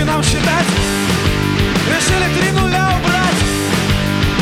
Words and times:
привычки 0.00 0.02
нам 0.02 0.22
считать. 0.22 0.66
Решили 1.88 2.40
три 2.40 2.50
нуля 2.52 2.98
убрать. 2.98 3.40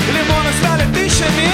Лимоны 0.09 0.51
стали 0.61 0.95
тысячами. 0.95 1.51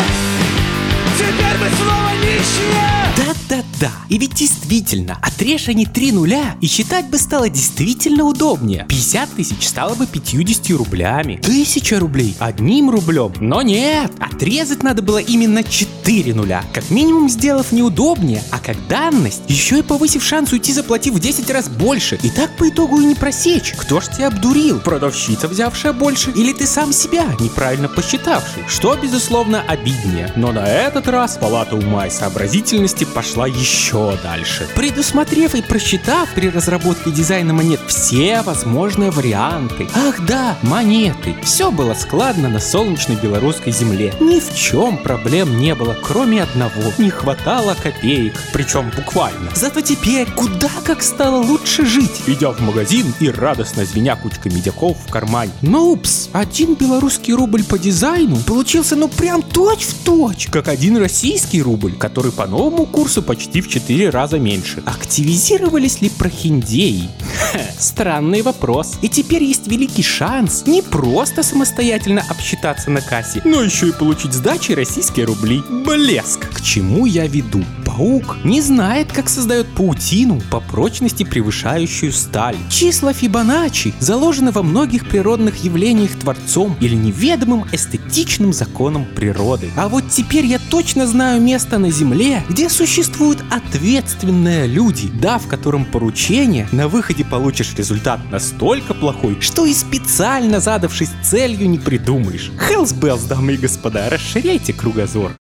Теперь 1.16 1.56
мы 1.60 1.68
снова 1.76 2.10
нищие. 2.20 3.04
Да-да-да, 3.16 3.92
и 4.08 4.18
ведь 4.18 4.34
действительно, 4.34 5.18
отрежь 5.22 5.68
они 5.68 5.86
три 5.86 6.10
нуля 6.10 6.56
И 6.60 6.66
считать 6.66 7.06
бы 7.08 7.18
стало 7.18 7.48
действительно 7.48 8.24
удобнее. 8.24 8.86
50 8.88 9.30
тысяч 9.30 9.68
стало 9.68 9.94
бы 9.94 10.06
50 10.06 10.70
рублями. 10.76 11.36
Тысяча 11.36 12.00
рублей 12.00 12.34
одним 12.40 12.90
рублем. 12.90 13.32
Но 13.40 13.62
нет, 13.62 14.10
отрезать 14.34 14.82
надо 14.82 15.02
было 15.02 15.18
именно 15.18 15.62
4 15.62 16.34
нуля. 16.34 16.64
Как 16.72 16.90
минимум 16.90 17.28
сделав 17.28 17.72
неудобнее, 17.72 18.42
а 18.50 18.58
как 18.58 18.76
данность, 18.88 19.42
еще 19.48 19.78
и 19.78 19.82
повысив 19.82 20.24
шанс 20.24 20.52
уйти, 20.52 20.72
заплатив 20.72 21.14
в 21.14 21.20
10 21.20 21.50
раз 21.50 21.68
больше. 21.68 22.18
И 22.22 22.30
так 22.30 22.56
по 22.56 22.68
итогу 22.68 23.00
и 23.00 23.04
не 23.04 23.14
просечь. 23.14 23.74
Кто 23.76 24.00
ж 24.00 24.08
тебя 24.08 24.28
обдурил? 24.28 24.80
Продавщица, 24.80 25.48
взявшая 25.48 25.92
больше? 25.92 26.30
Или 26.32 26.52
ты 26.52 26.66
сам 26.66 26.92
себя, 26.92 27.26
неправильно 27.38 27.88
посчитавший? 27.88 28.64
Что, 28.66 28.96
безусловно, 28.96 29.62
обиднее. 29.62 30.32
Но 30.36 30.52
на 30.52 30.66
этот 30.66 31.08
раз 31.08 31.38
палата 31.40 31.76
ума 31.76 32.06
и 32.06 32.10
сообразительности 32.10 33.04
пошла 33.04 33.46
еще 33.46 34.18
дальше. 34.22 34.66
Предусмотрев 34.74 35.54
и 35.54 35.62
просчитав 35.62 36.28
при 36.34 36.50
разработке 36.50 37.10
дизайна 37.10 37.54
монет 37.54 37.80
все 37.86 38.42
возможные 38.42 39.10
варианты. 39.10 39.86
Ах 39.94 40.26
да, 40.26 40.56
монеты. 40.62 41.36
Все 41.44 41.70
было 41.70 41.94
складно 41.94 42.48
на 42.48 42.58
солнечной 42.58 43.16
белорусской 43.16 43.72
земле. 43.72 44.12
Ни 44.24 44.40
в 44.40 44.56
чем 44.56 44.96
проблем 44.96 45.58
не 45.58 45.74
было, 45.74 45.94
кроме 46.02 46.42
одного. 46.44 46.94
Не 46.96 47.10
хватало 47.10 47.76
копеек. 47.82 48.32
Причем 48.54 48.90
буквально. 48.96 49.50
Зато 49.54 49.82
теперь 49.82 50.26
куда 50.30 50.70
как 50.82 51.02
стало 51.02 51.44
лучше 51.44 51.84
жить. 51.84 52.22
Идя 52.26 52.50
в 52.52 52.60
магазин 52.60 53.12
и 53.20 53.28
радостно 53.28 53.84
звеня 53.84 54.16
кучкой 54.16 54.50
медяков 54.50 54.96
в 55.06 55.10
кармане. 55.10 55.52
Ну 55.60 55.90
упс, 55.92 56.30
один 56.32 56.74
белорусский 56.74 57.34
рубль 57.34 57.64
по 57.64 57.78
дизайну 57.78 58.38
получился 58.38 58.96
ну 58.96 59.08
прям 59.08 59.42
точь 59.42 59.84
в 59.84 60.04
точь, 60.04 60.46
как 60.50 60.68
один 60.68 60.96
российский 60.96 61.60
рубль, 61.60 61.92
который 61.92 62.32
по 62.32 62.46
новому 62.46 62.86
курсу 62.86 63.22
почти 63.22 63.60
в 63.60 63.68
4 63.68 64.08
раза 64.08 64.38
меньше. 64.38 64.82
Активизировались 64.86 66.00
ли 66.00 66.08
прохиндеи? 66.08 67.10
Странный 67.78 68.42
вопрос. 68.42 68.98
И 69.02 69.08
теперь 69.08 69.44
есть 69.44 69.66
великий 69.66 70.02
шанс 70.02 70.64
не 70.66 70.82
просто 70.82 71.42
самостоятельно 71.42 72.24
обсчитаться 72.28 72.90
на 72.90 73.00
кассе, 73.00 73.42
но 73.44 73.62
еще 73.62 73.88
и 73.88 73.92
получить 73.92 74.32
сдачи 74.32 74.72
российские 74.72 75.26
рубли. 75.26 75.62
Блеск! 75.84 76.48
К 76.50 76.60
чему 76.60 77.06
я 77.06 77.26
веду? 77.26 77.64
Паук 77.96 78.38
не 78.42 78.60
знает, 78.60 79.12
как 79.12 79.28
создает 79.28 79.68
паутину 79.68 80.40
по 80.50 80.58
прочности 80.58 81.22
превышающую 81.22 82.12
сталь. 82.12 82.56
Числа 82.68 83.12
Фибоначчи 83.12 83.94
заложены 84.00 84.50
во 84.50 84.64
многих 84.64 85.08
природных 85.08 85.62
явлениях 85.62 86.10
Творцом 86.18 86.76
или 86.80 86.96
неведомым 86.96 87.66
эстетичным 87.70 88.52
законом 88.52 89.06
природы. 89.14 89.70
А 89.76 89.88
вот 89.88 90.08
теперь 90.10 90.44
я 90.44 90.58
точно 90.70 91.06
знаю 91.06 91.40
место 91.40 91.78
на 91.78 91.92
Земле, 91.92 92.42
где 92.48 92.68
существуют 92.68 93.44
ответственные 93.50 94.66
люди, 94.66 95.08
дав 95.08 95.46
которым 95.46 95.84
поручение, 95.84 96.68
на 96.72 96.88
выходе 96.88 97.24
получишь 97.24 97.74
результат 97.76 98.18
настолько 98.28 98.94
плохой, 98.94 99.40
что 99.40 99.66
и 99.66 99.72
специально 99.72 100.58
задавшись 100.58 101.10
целью 101.22 101.70
не 101.70 101.78
придумаешь. 101.78 102.50
Хелс 102.68 102.92
Белls, 102.92 103.28
дамы 103.28 103.52
и 103.54 103.56
господа, 103.56 104.10
расширяйте 104.10 104.72
кругозор. 104.72 105.30